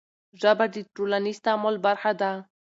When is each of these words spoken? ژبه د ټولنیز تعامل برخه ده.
ژبه 0.41 0.65
د 0.73 0.75
ټولنیز 0.95 1.37
تعامل 1.45 1.75
برخه 1.85 2.11
ده. 2.21 2.31